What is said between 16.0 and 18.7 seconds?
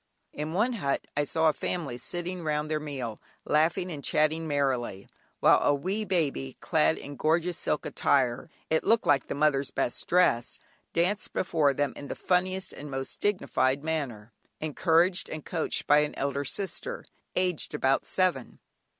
elder sister, aged about seven.